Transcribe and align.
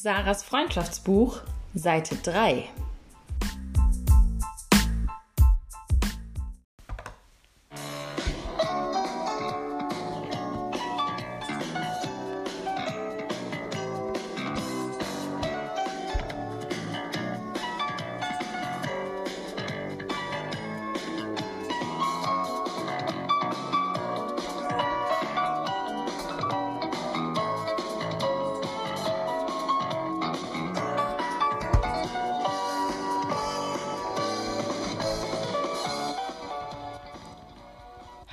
Sarahs 0.00 0.44
Freundschaftsbuch, 0.44 1.40
Seite 1.74 2.14
3. 2.14 2.66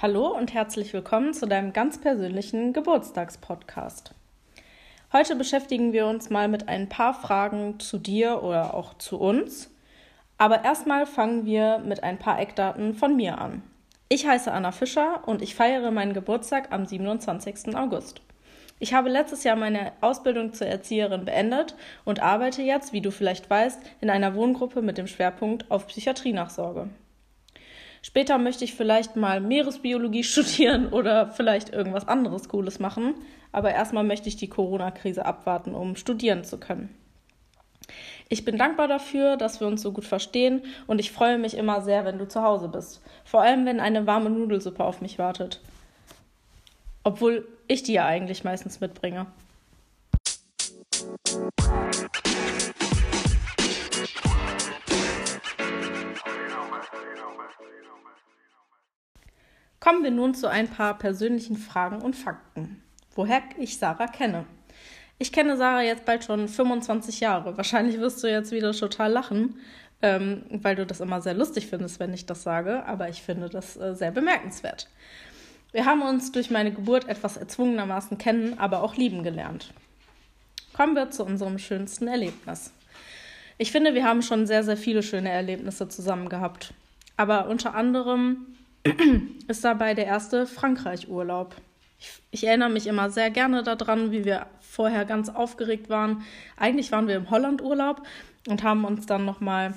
Hallo 0.02 0.28
und 0.28 0.54
herzlich 0.54 0.92
willkommen 0.92 1.34
zu 1.34 1.46
deinem 1.46 1.72
ganz 1.72 2.02
persönlichen 2.02 2.74
Geburtstagspodcast. 2.74 4.14
Heute 5.14 5.38
beschäftigen 5.38 5.94
wir 5.94 6.06
uns 6.08 6.30
mal 6.30 6.50
mit 6.50 6.68
ein 6.68 6.90
paar 6.90 7.14
Fragen 7.14 7.80
zu 7.80 7.98
dir 7.98 8.44
oder 8.44 8.74
auch 8.74 8.96
zu 8.98 9.18
uns. 9.18 9.72
Aber 10.38 10.66
erstmal 10.66 11.06
fangen 11.06 11.46
wir 11.46 11.78
mit 11.78 12.04
ein 12.04 12.20
paar 12.20 12.38
Eckdaten 12.42 12.94
von 12.94 13.16
mir 13.16 13.38
an. 13.38 13.64
Ich 14.10 14.28
heiße 14.28 14.52
Anna 14.52 14.74
Fischer 14.74 15.26
und 15.26 15.42
ich 15.42 15.56
feiere 15.56 15.92
meinen 15.92 16.14
Geburtstag 16.14 16.74
am 16.74 16.86
27. 16.86 17.74
August. 17.78 18.20
Ich 18.80 18.94
habe 18.94 19.08
letztes 19.08 19.46
Jahr 19.46 19.56
meine 19.56 19.94
Ausbildung 20.02 20.52
zur 20.52 20.68
Erzieherin 20.68 21.24
beendet 21.24 21.74
und 22.04 22.22
arbeite 22.22 22.64
jetzt, 22.64 22.92
wie 22.92 23.02
du 23.02 23.12
vielleicht 23.12 23.50
weißt, 23.50 23.80
in 24.02 24.10
einer 24.10 24.36
Wohngruppe 24.36 24.82
mit 24.82 24.98
dem 24.98 25.08
Schwerpunkt 25.08 25.72
auf 25.72 25.88
Psychiatrienachsorge. 25.88 26.90
Später 28.06 28.38
möchte 28.38 28.64
ich 28.64 28.76
vielleicht 28.76 29.16
mal 29.16 29.42
Meeresbiologie 29.42 30.24
studieren 30.32 30.90
oder 30.90 31.32
vielleicht 31.32 31.74
irgendwas 31.74 32.08
anderes 32.08 32.50
Cooles 32.50 32.78
machen. 32.78 33.16
Aber 33.52 33.72
erstmal 33.72 34.04
möchte 34.04 34.30
ich 34.30 34.36
die 34.36 34.48
Corona-Krise 34.48 35.26
abwarten, 35.26 35.74
um 35.74 35.96
studieren 35.96 36.44
zu 36.44 36.60
können. 36.60 36.96
Ich 38.30 38.46
bin 38.46 38.60
dankbar 38.60 38.88
dafür, 38.88 39.38
dass 39.38 39.60
wir 39.60 39.66
uns 39.66 39.82
so 39.82 39.92
gut 39.92 40.06
verstehen 40.06 40.62
und 40.86 41.00
ich 41.00 41.12
freue 41.12 41.40
mich 41.40 41.58
immer 41.58 41.82
sehr, 41.82 42.06
wenn 42.06 42.20
du 42.20 42.28
zu 42.28 42.44
Hause 42.44 42.68
bist. 42.68 43.02
Vor 43.24 43.42
allem, 43.42 43.66
wenn 43.66 43.80
eine 43.80 44.06
warme 44.06 44.30
Nudelsuppe 44.30 44.84
auf 44.84 45.02
mich 45.02 45.18
wartet. 45.18 45.60
Obwohl 47.04 47.48
ich 47.68 47.82
die 47.82 47.94
ja 47.94 48.06
eigentlich 48.06 48.44
meistens 48.44 48.82
mitbringe. 48.82 49.26
Kommen 59.86 60.04
wir 60.04 60.10
nun 60.10 60.34
zu 60.34 60.50
ein 60.50 60.68
paar 60.68 60.98
persönlichen 60.98 61.58
Fragen 61.58 62.02
und 62.02 62.16
Fakten. 62.16 62.82
Woher 63.14 63.44
ich 63.60 63.78
Sarah 63.78 64.08
kenne. 64.08 64.46
Ich 65.20 65.32
kenne 65.32 65.58
Sarah 65.58 65.84
jetzt 65.84 66.06
bald 66.06 66.24
schon 66.24 66.48
25 66.48 67.20
Jahre. 67.20 67.56
Wahrscheinlich 67.56 68.00
wirst 68.00 68.24
du 68.24 68.28
jetzt 68.28 68.52
wieder 68.52 68.72
total 68.72 69.12
lachen, 69.12 69.60
ähm, 70.02 70.42
weil 70.50 70.76
du 70.76 70.88
das 70.88 71.02
immer 71.02 71.22
sehr 71.22 71.36
lustig 71.36 71.68
findest, 71.68 72.00
wenn 72.00 72.16
ich 72.16 72.26
das 72.26 72.42
sage, 72.42 72.84
aber 72.88 73.10
ich 73.10 73.22
finde 73.22 73.48
das 73.48 73.78
äh, 73.78 73.94
sehr 73.94 74.10
bemerkenswert. 74.10 74.90
Wir 75.72 75.86
haben 75.86 76.02
uns 76.02 76.32
durch 76.32 76.50
meine 76.50 76.72
Geburt 76.72 77.08
etwas 77.08 77.38
erzwungenermaßen 77.38 78.18
kennen, 78.18 78.58
aber 78.58 78.82
auch 78.82 78.96
lieben 78.96 79.22
gelernt. 79.22 79.72
Kommen 80.74 80.96
wir 80.96 81.12
zu 81.12 81.24
unserem 81.24 81.60
schönsten 81.60 82.08
Erlebnis. 82.08 82.74
Ich 83.60 83.72
finde, 83.72 83.94
wir 83.94 84.04
haben 84.04 84.24
schon 84.24 84.48
sehr, 84.48 84.64
sehr 84.64 84.78
viele 84.78 85.04
schöne 85.04 85.30
Erlebnisse 85.30 85.88
zusammen 85.90 86.28
gehabt. 86.28 86.74
Aber 87.18 87.48
unter 87.50 87.76
anderem 87.76 88.48
ist 89.48 89.64
dabei 89.64 89.94
der 89.94 90.06
erste 90.06 90.46
Frankreich-Urlaub. 90.46 91.56
Ich, 92.00 92.12
ich, 92.32 92.48
erinnere 92.48 92.70
mich 92.70 92.88
immer 92.88 93.10
sehr 93.10 93.32
gerne 93.32 93.64
daran, 93.64 94.12
wie 94.12 94.26
wir 94.26 94.48
vorher 94.60 95.06
ganz 95.06 95.30
aufgeregt 95.30 95.90
waren. 95.90 96.24
Eigentlich 96.58 96.92
waren 96.92 97.08
wir 97.08 97.16
im 97.16 97.30
Holland-Urlaub 97.30 98.04
und 98.48 98.64
haben 98.64 98.86
uns 98.86 99.06
dann 99.06 99.26
nochmal 99.26 99.74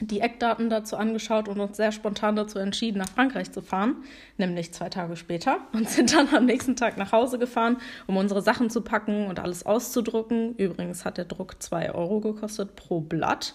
die 0.00 0.20
Eckdaten 0.20 0.70
dazu 0.70 0.96
angeschaut 0.96 1.48
und 1.48 1.58
uns 1.60 1.76
sehr 1.76 1.90
spontan 1.90 2.36
dazu 2.36 2.58
entschieden, 2.58 2.98
nach 2.98 3.08
Frankreich 3.08 3.50
zu 3.50 3.62
fahren, 3.62 3.96
nämlich 4.36 4.72
zwei 4.72 4.88
Tage 4.88 5.16
später 5.16 5.58
und 5.72 5.88
sind 5.88 6.14
dann 6.14 6.28
am 6.34 6.46
nächsten 6.46 6.76
Tag 6.76 6.96
nach 6.96 7.12
Hause 7.12 7.38
gefahren, 7.38 7.78
um 8.06 8.16
unsere 8.16 8.42
Sachen 8.42 8.70
zu 8.70 8.82
packen 8.82 9.26
und 9.26 9.40
alles 9.40 9.66
auszudrucken. 9.66 10.54
Übrigens 10.56 11.04
hat 11.04 11.18
der 11.18 11.24
Druck 11.24 11.62
zwei 11.62 11.92
Euro 11.92 12.20
gekostet 12.20 12.76
pro 12.76 13.00
Blatt 13.00 13.54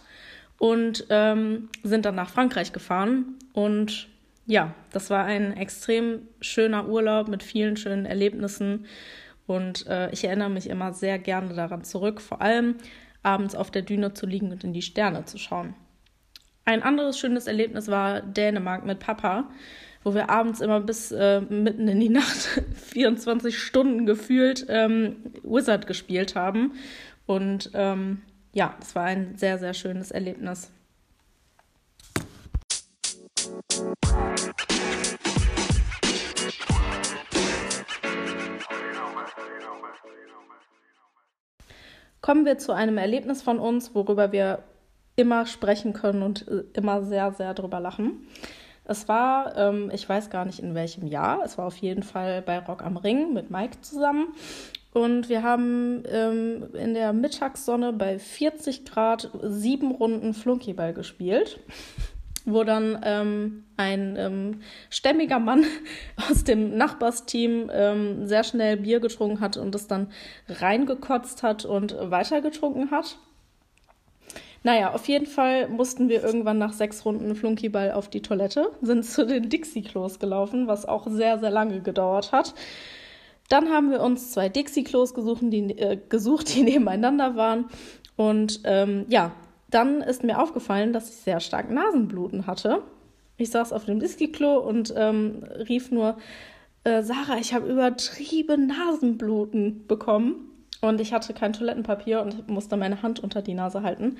und 0.58 1.06
ähm, 1.10 1.70
sind 1.84 2.06
dann 2.06 2.16
nach 2.16 2.30
Frankreich 2.30 2.74
gefahren 2.74 3.36
und 3.54 4.10
ja, 4.46 4.74
das 4.92 5.10
war 5.10 5.26
ein 5.26 5.56
extrem 5.56 6.28
schöner 6.42 6.88
Urlaub 6.88 7.28
mit 7.28 7.44
vielen 7.44 7.78
schönen 7.78 8.06
Erlebnissen 8.06 8.86
und 9.46 9.88
äh, 9.88 10.10
ich 10.12 10.24
erinnere 10.24 10.50
mich 10.50 10.70
immer 10.70 10.94
sehr 10.94 11.20
gerne 11.20 11.54
daran 11.54 11.84
zurück, 11.84 12.22
vor 12.22 12.42
allem 12.42 12.76
abends 13.24 13.56
auf 13.56 13.72
der 13.72 13.82
Düne 13.82 14.14
zu 14.14 14.26
liegen 14.26 14.52
und 14.52 14.64
in 14.64 14.74
die 14.74 14.82
Sterne 14.82 15.26
zu 15.26 15.38
schauen. 15.38 15.76
Ein 16.66 16.84
anderes 16.84 17.20
schönes 17.20 17.48
Erlebnis 17.48 17.88
war 17.88 18.22
Dänemark 18.22 18.86
mit 18.86 19.00
Papa, 19.00 19.50
wo 20.04 20.14
wir 20.14 20.30
abends 20.30 20.62
immer 20.62 20.80
bis 20.80 21.12
äh, 21.12 21.42
mitten 21.42 21.88
in 21.88 22.00
die 22.00 22.10
Nacht 22.10 22.62
24 22.76 23.58
Stunden 23.58 24.06
gefühlt 24.06 24.66
ähm, 24.70 25.18
Wizard 25.44 25.88
gespielt 25.88 26.36
haben. 26.36 26.74
Und 27.26 27.72
ähm, 27.74 28.22
ja, 28.54 28.76
es 28.82 28.96
war 28.96 29.06
ein 29.06 29.38
sehr, 29.38 29.58
sehr 29.58 29.74
schönes 29.74 30.12
Erlebnis. 30.12 30.72
Kommen 42.22 42.46
wir 42.46 42.58
zu 42.58 42.72
einem 42.72 42.98
Erlebnis 42.98 43.42
von 43.42 43.60
uns, 43.60 43.94
worüber 43.94 44.32
wir 44.32 44.64
immer 45.18 45.46
sprechen 45.46 45.92
können 45.92 46.24
und 46.24 46.48
äh, 46.48 46.64
immer 46.74 47.04
sehr, 47.04 47.34
sehr 47.34 47.54
drüber 47.54 47.82
lachen. 47.82 48.28
Es 48.86 49.08
war, 49.08 49.58
ähm, 49.58 49.92
ich 49.94 50.08
weiß 50.08 50.30
gar 50.30 50.46
nicht 50.46 50.60
in 50.60 50.74
welchem 50.74 51.06
Jahr, 51.06 51.44
es 51.44 51.58
war 51.58 51.66
auf 51.66 51.78
jeden 51.78 52.04
Fall 52.04 52.42
bei 52.42 52.60
Rock 52.60 52.84
am 52.84 52.98
Ring 52.98 53.34
mit 53.34 53.52
Mike 53.52 53.82
zusammen. 53.82 54.28
Und 54.94 55.28
wir 55.28 55.44
haben 55.44 56.04
ähm, 56.08 56.68
in 56.74 56.94
der 56.94 57.14
Mittagssonne 57.14 57.94
bei 57.94 58.20
40 58.20 58.86
Grad 58.86 59.30
sieben 59.42 59.92
Runden 59.92 60.34
Flunkyball 60.34 60.94
gespielt 60.94 61.60
wo 62.46 62.64
dann 62.64 63.00
ähm, 63.04 63.64
ein 63.78 64.16
ähm, 64.18 64.62
stämmiger 64.90 65.40
Mann 65.40 65.66
aus 66.30 66.44
dem 66.44 66.78
Nachbarsteam 66.78 67.70
ähm, 67.74 68.28
sehr 68.28 68.44
schnell 68.44 68.78
Bier 68.78 69.00
getrunken 69.00 69.40
hat 69.40 69.58
und 69.58 69.74
es 69.76 69.88
dann 69.88 70.12
reingekotzt 70.48 71.44
hat 71.44 71.66
und 71.66 71.96
weitergetrunken 72.00 72.92
hat. 72.92 73.18
Naja, 74.64 74.94
auf 74.94 75.08
jeden 75.10 75.26
Fall 75.26 75.68
mussten 75.68 76.08
wir 76.08 76.24
irgendwann 76.24 76.58
nach 76.58 76.72
sechs 76.72 77.04
Runden 77.04 77.36
Flunkyball 77.36 77.92
auf 77.92 78.10
die 78.10 78.22
Toilette, 78.22 78.72
sind 78.82 79.04
zu 79.04 79.26
den 79.26 79.50
Dixie-Klos 79.50 80.20
gelaufen, 80.20 80.68
was 80.68 80.86
auch 80.86 81.06
sehr, 81.08 81.38
sehr 81.40 81.52
lange 81.52 81.82
gedauert 81.82 82.32
hat. 82.32 82.54
Dann 83.50 83.70
haben 83.70 83.92
wir 83.92 84.02
uns 84.02 84.32
zwei 84.32 84.48
Dixie-Klos 84.48 85.14
gesucht, 85.14 85.42
die, 85.44 85.78
äh, 85.78 86.00
gesucht, 86.08 86.56
die 86.56 86.64
nebeneinander 86.64 87.36
waren. 87.36 87.66
Und 88.16 88.62
ähm, 88.64 89.06
ja, 89.10 89.32
dann 89.74 90.02
ist 90.02 90.24
mir 90.24 90.42
aufgefallen, 90.42 90.94
dass 90.94 91.10
ich 91.10 91.16
sehr 91.16 91.40
stark 91.40 91.70
Nasenbluten 91.70 92.48
hatte. 92.48 92.84
Ich 93.38 93.50
saß 93.50 93.74
auf 93.74 93.86
dem 93.86 94.02
Whisky-Klo 94.02 94.58
und 94.58 94.94
ähm, 94.96 95.44
rief 95.68 95.92
nur, 95.92 96.18
äh, 96.84 97.02
Sarah, 97.02 97.38
ich 97.40 97.54
habe 97.54 97.70
übertrieben 97.70 98.68
Nasenbluten 98.68 99.88
bekommen. 99.88 100.50
Und 100.82 101.00
ich 101.00 101.14
hatte 101.14 101.34
kein 101.34 101.54
Toilettenpapier 101.54 102.22
und 102.22 102.50
musste 102.50 102.76
meine 102.76 103.02
Hand 103.02 103.22
unter 103.22 103.42
die 103.42 103.54
Nase 103.54 103.84
halten. 103.84 104.18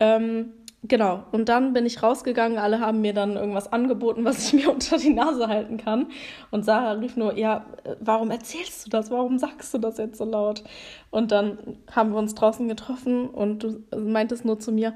Ähm, 0.00 0.52
Genau, 0.86 1.24
und 1.32 1.48
dann 1.48 1.72
bin 1.72 1.86
ich 1.86 2.02
rausgegangen, 2.02 2.58
alle 2.58 2.78
haben 2.78 3.00
mir 3.00 3.14
dann 3.14 3.36
irgendwas 3.36 3.72
angeboten, 3.72 4.22
was 4.26 4.46
ich 4.46 4.52
mir 4.64 4.70
unter 4.70 4.98
die 4.98 5.14
Nase 5.14 5.48
halten 5.48 5.78
kann. 5.78 6.08
Und 6.50 6.66
Sarah 6.66 6.92
rief 6.92 7.16
nur, 7.16 7.38
ja, 7.38 7.64
warum 8.00 8.30
erzählst 8.30 8.84
du 8.84 8.90
das? 8.90 9.10
Warum 9.10 9.38
sagst 9.38 9.72
du 9.72 9.78
das 9.78 9.96
jetzt 9.96 10.18
so 10.18 10.26
laut? 10.26 10.62
Und 11.10 11.32
dann 11.32 11.78
haben 11.90 12.10
wir 12.12 12.18
uns 12.18 12.34
draußen 12.34 12.68
getroffen 12.68 13.30
und 13.30 13.62
du 13.62 13.82
meintest 13.96 14.44
nur 14.44 14.58
zu 14.58 14.72
mir, 14.72 14.94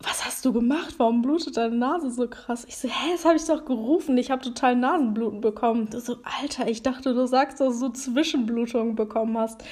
was 0.00 0.24
hast 0.24 0.44
du 0.44 0.52
gemacht? 0.52 0.94
Warum 0.98 1.22
blutet 1.22 1.56
deine 1.56 1.74
Nase 1.74 2.12
so 2.12 2.28
krass? 2.28 2.64
Ich 2.68 2.76
so, 2.76 2.86
hä, 2.86 3.10
das 3.10 3.24
habe 3.24 3.34
ich 3.34 3.44
doch 3.46 3.64
gerufen. 3.64 4.16
Ich 4.16 4.30
habe 4.30 4.42
total 4.42 4.76
Nasenbluten 4.76 5.40
bekommen. 5.40 5.90
Du 5.90 5.98
so, 5.98 6.18
Alter, 6.40 6.68
ich 6.68 6.84
dachte, 6.84 7.14
du 7.14 7.26
sagst, 7.26 7.60
dass 7.60 7.80
du 7.80 7.88
Zwischenblutungen 7.88 8.94
bekommen 8.94 9.36
hast. 9.36 9.64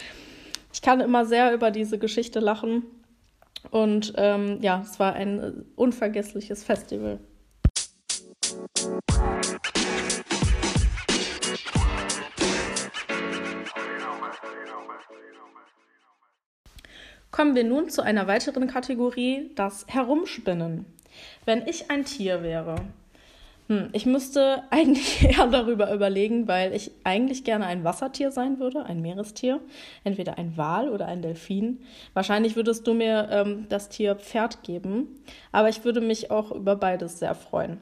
Ich 0.73 0.83
kann 0.83 0.99
immer 0.99 1.25
sehr 1.27 1.55
über 1.55 1.71
diese 1.71 1.97
Geschichte 1.97 2.41
lachen 2.41 2.83
und 3.71 4.13
ähm, 4.17 4.59
ja, 4.61 4.83
es 4.83 4.99
war 4.99 5.15
ein 5.15 5.65
unvergessliches 5.77 6.65
Festival. 6.65 7.21
Kommen 17.31 17.55
wir 17.55 17.65
nun 17.65 17.91
zu 17.91 18.01
einer 18.03 18.27
weiteren 18.27 18.67
Kategorie, 18.67 19.51
das 19.57 19.85
Herumspinnen. 19.89 20.87
Wenn 21.45 21.67
ich 21.67 21.91
ein 21.91 22.05
Tier 22.07 22.43
wäre, 22.43 22.77
hm, 23.69 23.89
ich 23.93 24.07
müsste 24.07 24.63
eigentlich 24.71 25.25
eher 25.25 25.47
darüber 25.47 25.93
überlegen, 25.93 26.47
weil 26.49 26.75
ich 26.75 26.91
eigentlich 27.05 27.45
gerne 27.45 27.67
ein 27.67 27.85
Wassertier 27.85 28.31
sein 28.31 28.59
würde, 28.59 28.85
ein 28.85 29.01
Meerestier. 29.01 29.61
Entweder 30.05 30.39
ein 30.39 30.57
Wal 30.57 30.89
oder 30.89 31.07
ein 31.07 31.23
Delfin. 31.23 31.81
Wahrscheinlich 32.15 32.57
würdest 32.57 32.87
du 32.87 32.95
mir 32.95 33.29
ähm, 33.31 33.67
das 33.69 33.89
Tier 33.89 34.15
Pferd 34.17 34.63
geben, 34.63 35.09
aber 35.53 35.69
ich 35.69 35.85
würde 35.85 36.01
mich 36.01 36.31
auch 36.31 36.53
über 36.53 36.77
beides 36.77 37.19
sehr 37.19 37.35
freuen. 37.35 37.81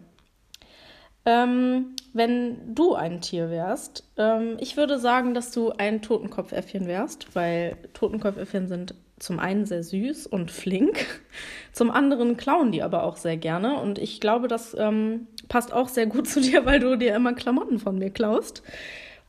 Ähm, 1.27 1.97
wenn 2.13 2.75
du 2.75 2.95
ein 2.95 3.23
Tier 3.23 3.51
wärst, 3.51 4.05
ähm, 4.19 4.57
ich 4.61 4.77
würde 4.77 4.99
sagen, 4.99 5.33
dass 5.33 5.53
du 5.53 5.71
ein 5.71 6.03
Totenkopfäffchen 6.03 6.87
wärst, 6.87 7.35
weil 7.35 7.77
Totenkopfäffchen 7.95 8.69
sind 8.69 8.95
zum 9.19 9.39
einen 9.39 9.65
sehr 9.65 9.83
süß 9.83 10.27
und 10.27 10.51
flink, 10.51 11.07
zum 11.73 11.91
anderen 11.91 12.37
klauen 12.37 12.73
die 12.73 12.83
aber 12.83 13.05
auch 13.05 13.17
sehr 13.17 13.39
gerne. 13.39 13.81
Und 13.81 13.99
ich 13.99 14.21
glaube, 14.21 14.49
das 14.49 14.77
ähm, 14.79 15.29
passt 15.49 15.73
auch 15.73 15.89
sehr 15.89 16.07
gut 16.07 16.29
zu 16.29 16.41
dir, 16.41 16.65
weil 16.65 16.81
du 16.81 16.97
dir 16.97 17.15
immer 17.15 17.35
Klamotten 17.35 17.79
von 17.79 17.99
mir 17.99 18.11
klaust. 18.11 18.63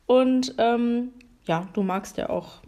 Und 0.06 0.56
ähm, 0.58 1.10
ja, 1.46 1.68
du 1.74 1.84
magst 1.84 2.18
ja 2.18 2.30
auch 2.30 2.62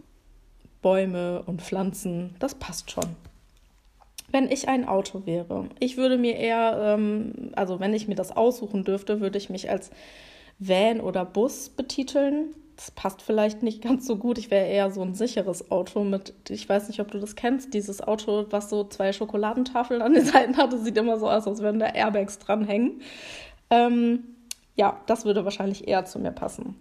Bäume 0.82 1.42
und 1.46 1.62
Pflanzen. 1.62 2.34
Das 2.38 2.54
passt 2.54 2.90
schon. 2.90 3.04
Wenn 4.30 4.50
ich 4.50 4.68
ein 4.68 4.86
Auto 4.86 5.24
wäre, 5.24 5.68
ich 5.80 5.96
würde 5.96 6.18
mir 6.18 6.36
eher, 6.36 6.78
ähm, 6.98 7.52
also 7.56 7.80
wenn 7.80 7.94
ich 7.94 8.08
mir 8.08 8.14
das 8.14 8.36
aussuchen 8.36 8.84
dürfte, 8.84 9.20
würde 9.20 9.38
ich 9.38 9.48
mich 9.48 9.70
als 9.70 9.90
Van 10.58 11.00
oder 11.00 11.24
Bus 11.24 11.70
betiteln 11.70 12.54
das 12.78 12.92
passt 12.92 13.22
vielleicht 13.22 13.64
nicht 13.64 13.82
ganz 13.82 14.06
so 14.06 14.14
gut. 14.14 14.38
Ich 14.38 14.52
wäre 14.52 14.68
eher 14.68 14.92
so 14.92 15.02
ein 15.02 15.12
sicheres 15.12 15.72
Auto 15.72 16.04
mit, 16.04 16.32
ich 16.48 16.68
weiß 16.68 16.86
nicht, 16.86 17.00
ob 17.00 17.10
du 17.10 17.18
das 17.18 17.34
kennst, 17.34 17.74
dieses 17.74 18.00
Auto, 18.00 18.46
was 18.50 18.70
so 18.70 18.84
zwei 18.84 19.12
Schokoladentafeln 19.12 20.00
an 20.00 20.14
den 20.14 20.24
Seiten 20.24 20.56
hat. 20.56 20.72
Das 20.72 20.84
sieht 20.84 20.96
immer 20.96 21.18
so 21.18 21.28
aus, 21.28 21.48
als 21.48 21.60
würden 21.60 21.80
da 21.80 21.86
Airbags 21.86 22.38
dranhängen. 22.38 23.02
Ähm, 23.70 24.36
ja, 24.76 25.00
das 25.06 25.24
würde 25.24 25.44
wahrscheinlich 25.44 25.88
eher 25.88 26.04
zu 26.04 26.20
mir 26.20 26.30
passen. 26.30 26.76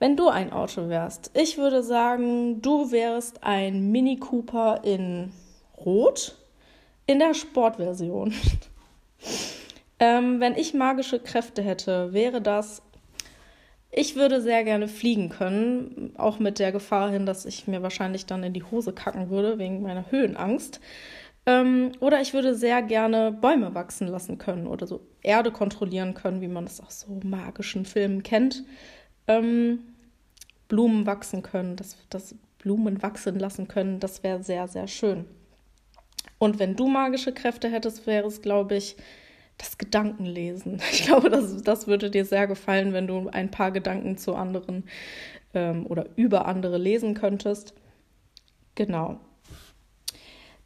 Wenn 0.00 0.16
du 0.16 0.28
ein 0.28 0.52
Auto 0.52 0.88
wärst, 0.88 1.30
ich 1.34 1.58
würde 1.58 1.84
sagen, 1.84 2.60
du 2.60 2.90
wärst 2.90 3.44
ein 3.44 3.92
Mini 3.92 4.16
Cooper 4.16 4.80
in 4.82 5.30
Rot 5.78 6.38
in 7.06 7.20
der 7.20 7.34
Sportversion. 7.34 8.34
ähm, 10.00 10.40
wenn 10.40 10.56
ich 10.56 10.74
magische 10.74 11.20
Kräfte 11.20 11.62
hätte, 11.62 12.12
wäre 12.12 12.42
das 12.42 12.82
ich 13.92 14.14
würde 14.14 14.40
sehr 14.40 14.64
gerne 14.64 14.86
fliegen 14.86 15.30
können, 15.30 16.12
auch 16.16 16.38
mit 16.38 16.58
der 16.58 16.72
Gefahr 16.72 17.10
hin, 17.10 17.26
dass 17.26 17.44
ich 17.44 17.66
mir 17.66 17.82
wahrscheinlich 17.82 18.26
dann 18.26 18.44
in 18.44 18.52
die 18.52 18.62
Hose 18.62 18.92
kacken 18.92 19.30
würde 19.30 19.58
wegen 19.58 19.82
meiner 19.82 20.10
Höhenangst. 20.10 20.80
Ähm, 21.46 21.92
oder 22.00 22.20
ich 22.20 22.32
würde 22.32 22.54
sehr 22.54 22.82
gerne 22.82 23.32
Bäume 23.32 23.74
wachsen 23.74 24.06
lassen 24.06 24.38
können 24.38 24.66
oder 24.66 24.86
so 24.86 25.00
Erde 25.22 25.50
kontrollieren 25.50 26.14
können, 26.14 26.40
wie 26.40 26.48
man 26.48 26.64
das 26.64 26.80
aus 26.80 27.00
so 27.00 27.20
magischen 27.24 27.84
Filmen 27.84 28.22
kennt. 28.22 28.64
Ähm, 29.26 29.80
Blumen 30.68 31.06
wachsen 31.06 31.42
können, 31.42 31.76
dass 31.76 31.96
das 32.10 32.36
Blumen 32.58 33.02
wachsen 33.02 33.38
lassen 33.38 33.68
können, 33.68 34.00
das 34.00 34.22
wäre 34.22 34.42
sehr, 34.42 34.68
sehr 34.68 34.86
schön. 34.86 35.24
Und 36.38 36.58
wenn 36.58 36.76
du 36.76 36.88
magische 36.88 37.32
Kräfte 37.32 37.68
hättest, 37.68 38.06
wäre 38.06 38.26
es, 38.26 38.40
glaube 38.40 38.76
ich, 38.76 38.96
das 39.60 39.78
Gedankenlesen. 39.78 40.80
Ich 40.92 41.04
glaube, 41.04 41.30
das, 41.30 41.62
das 41.62 41.86
würde 41.86 42.10
dir 42.10 42.24
sehr 42.24 42.46
gefallen, 42.46 42.92
wenn 42.92 43.06
du 43.06 43.28
ein 43.28 43.50
paar 43.50 43.70
Gedanken 43.70 44.16
zu 44.16 44.34
anderen 44.34 44.84
ähm, 45.54 45.86
oder 45.86 46.06
über 46.16 46.46
andere 46.46 46.78
lesen 46.78 47.14
könntest. 47.14 47.74
Genau. 48.74 49.18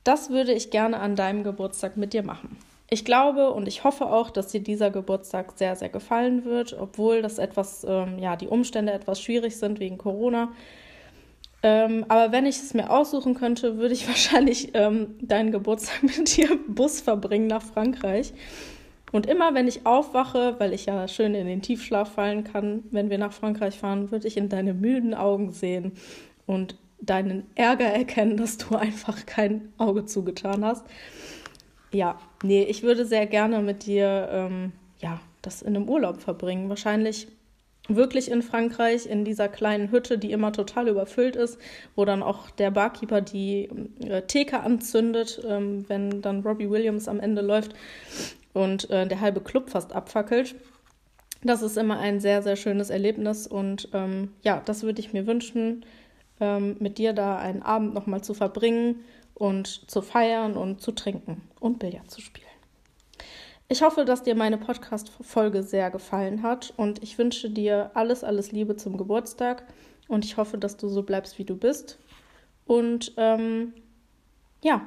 Das 0.05 0.31
würde 0.31 0.53
ich 0.53 0.71
gerne 0.71 1.01
an 1.01 1.17
deinem 1.17 1.45
Geburtstag 1.45 1.97
mit 1.97 2.13
dir 2.13 2.23
machen. 2.23 2.57
Ich 2.91 3.05
glaube 3.05 3.51
und 3.51 3.67
ich 3.67 3.83
hoffe 3.83 4.07
auch, 4.07 4.31
dass 4.31 4.49
dir 4.49 4.61
dieser 4.61 4.91
Geburtstag 4.91 5.55
sehr, 5.57 5.75
sehr 5.75 5.89
gefallen 5.89 6.45
wird, 6.45 6.75
obwohl 6.79 7.23
das 7.23 7.39
etwas, 7.39 7.85
ähm, 7.89 8.19
ja, 8.19 8.37
die 8.37 8.47
Umstände 8.47 8.93
etwas 8.93 9.21
schwierig 9.21 9.57
sind 9.57 9.81
wegen 9.81 9.97
Corona. 9.97 10.53
Ähm, 11.63 12.05
aber 12.09 12.31
wenn 12.31 12.45
ich 12.45 12.57
es 12.57 12.75
mir 12.75 12.91
aussuchen 12.91 13.35
könnte, 13.35 13.79
würde 13.79 13.95
ich 13.95 14.07
wahrscheinlich 14.09 14.73
ähm, 14.75 15.17
deinen 15.23 15.51
Geburtstag 15.51 16.03
mit 16.03 16.37
dir 16.37 16.59
Bus 16.69 17.01
verbringen 17.01 17.47
nach 17.47 17.63
Frankreich. 17.63 18.35
Und 19.15 19.27
immer 19.27 19.55
wenn 19.55 19.69
ich 19.69 19.87
aufwache, 19.87 20.57
weil 20.59 20.73
ich 20.73 20.87
ja 20.87 21.07
schön 21.07 21.37
in 21.37 21.47
den 21.47 21.63
Tiefschlaf 21.63 22.15
fallen 22.15 22.43
kann, 22.43 22.83
wenn 22.91 23.11
wir 23.11 23.19
nach 23.19 23.33
Frankreich 23.33 23.79
fahren, 23.79 24.11
würde 24.11 24.27
ich 24.27 24.37
in 24.37 24.49
deine 24.49 24.75
müden 24.75 25.15
Augen 25.15 25.53
sehen 25.53 25.93
und 26.47 26.77
deinen 27.01 27.47
Ärger 27.55 27.85
erkennen, 27.85 28.37
dass 28.37 28.59
du 28.59 28.75
einfach 28.75 29.25
kein 29.25 29.73
Auge 29.79 30.05
zugetan 30.05 30.65
hast. 30.65 30.85
Ja, 31.93 32.19
nee, 32.43 32.65
ich 32.65 32.83
würde 32.83 33.07
sehr 33.07 33.29
gerne 33.29 33.61
mit 33.61 33.87
dir, 33.87 34.29
ähm, 34.33 34.73
ja, 34.99 35.21
das 35.43 35.63
in 35.63 35.77
einem 35.77 35.89
Urlaub 35.89 36.21
verbringen. 36.21 36.69
Wahrscheinlich 36.69 37.29
wirklich 37.87 38.29
in 38.33 38.43
Frankreich, 38.43 39.07
in 39.07 39.25
dieser 39.25 39.47
kleinen 39.47 39.93
Hütte, 39.93 40.19
die 40.19 40.33
immer 40.33 40.53
total 40.53 40.89
überfüllt 40.89 41.37
ist, 41.37 41.61
wo 41.95 42.05
dann 42.05 42.25
auch 42.25 42.51
der 42.51 42.73
Barkeeper 42.73 43.21
die 43.21 43.69
äh, 44.01 44.23
Theke 44.23 44.59
anzündet, 44.59 45.41
ähm, 45.49 45.85
wenn 45.87 46.21
dann 46.21 46.43
Robbie 46.43 46.69
Williams 46.69 47.07
am 47.07 47.21
Ende 47.21 47.43
läuft 47.43 47.77
und 48.55 48.89
äh, 48.89 49.07
der 49.07 49.21
halbe 49.21 49.41
Club 49.41 49.69
fast 49.69 49.93
abfackelt. 49.93 50.55
Das 51.43 51.61
ist 51.61 51.77
immer 51.77 51.99
ein 51.99 52.21
sehr, 52.21 52.43
sehr 52.43 52.57
schönes 52.57 52.89
Erlebnis 52.89 53.47
und 53.47 53.91
ähm, 53.93 54.33
ja, 54.43 54.63
das 54.65 54.83
würde 54.83 55.01
ich 55.01 55.13
mir 55.13 55.27
wünschen, 55.27 55.85
ähm, 56.41 56.77
mit 56.81 56.97
dir 56.97 57.13
da 57.13 57.37
einen 57.37 57.63
Abend 57.63 57.93
nochmal 57.93 58.23
zu 58.23 58.33
verbringen 58.33 59.05
und 59.35 59.91
zu 59.91 60.01
feiern 60.01 60.57
und 60.57 60.81
zu 60.81 60.93
trinken 60.93 61.43
und 61.61 61.79
Billard 61.79 62.11
zu 62.11 62.23
spielen. 62.23 62.45
Ich 63.69 63.83
hoffe, 63.83 64.05
dass 64.05 64.23
dir 64.23 64.35
meine 64.35 64.59
Podcast-Folge 64.59 65.63
sehr 65.63 65.91
gefallen 65.91 66.43
hat 66.43 66.73
und 66.77 67.03
ich 67.03 67.19
wünsche 67.19 67.51
dir 67.51 67.91
alles, 67.95 68.25
alles 68.25 68.53
Liebe 68.53 68.77
zum 68.77 68.97
Geburtstag 68.97 69.65
und 70.09 70.25
ich 70.25 70.37
hoffe, 70.37 70.59
dass 70.59 70.77
du 70.77 70.89
so 70.89 71.03
bleibst, 71.03 71.39
wie 71.39 71.45
du 71.45 71.57
bist. 71.57 71.99
Und 72.67 73.13
ähm, 73.17 73.73
ja, 74.63 74.83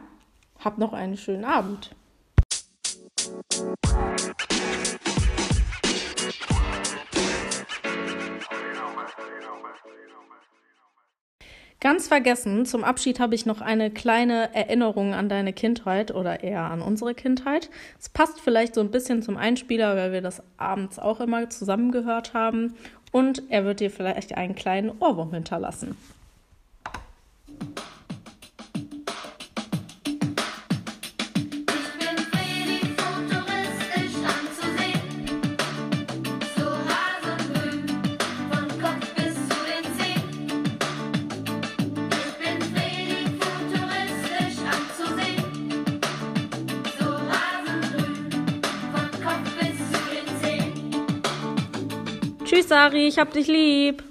hab 0.60 0.78
noch 0.78 0.94
einen 0.94 1.18
schönen 1.18 1.46
Abend. 1.46 1.96
Ganz 11.80 12.08
vergessen, 12.08 12.66
zum 12.66 12.84
Abschied 12.84 13.20
habe 13.20 13.36
ich 13.36 13.46
noch 13.46 13.62
eine 13.62 13.92
kleine 13.92 14.54
Erinnerung 14.56 15.14
an 15.14 15.30
deine 15.30 15.54
Kindheit 15.54 16.14
oder 16.14 16.44
eher 16.44 16.64
an 16.64 16.82
unsere 16.82 17.14
Kindheit. 17.14 17.70
Es 18.00 18.10
passt 18.10 18.42
vielleicht 18.42 18.74
so 18.74 18.82
ein 18.82 18.90
bisschen 18.90 19.22
zum 19.22 19.38
Einspieler, 19.38 19.96
weil 19.96 20.12
wir 20.12 20.22
das 20.22 20.42
abends 20.58 20.98
auch 20.98 21.20
immer 21.20 21.52
zusammen 21.52 21.92
gehört 21.92 22.34
haben. 22.34 22.74
Und 23.12 23.44
er 23.50 23.64
wird 23.64 23.80
dir 23.80 23.92
vielleicht 23.92 24.36
einen 24.36 24.56
kleinen 24.56 24.92
Ohrwurm 25.00 25.34
hinterlassen. 25.34 25.96
Tschüss, 52.58 52.70
Sari, 52.70 53.08
ich 53.08 53.20
hab 53.20 53.34
dich 53.34 53.46
lieb. 53.46 54.04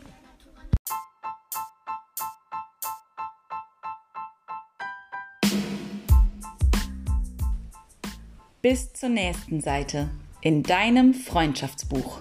Bis 8.63 8.93
zur 8.93 9.09
nächsten 9.09 9.61
Seite 9.61 10.11
in 10.43 10.63
deinem 10.63 11.13
Freundschaftsbuch. 11.13 12.21